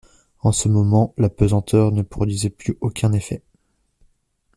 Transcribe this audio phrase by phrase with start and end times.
[0.39, 3.43] En ce moment, la pesanteur ne produisait plus aucun effet.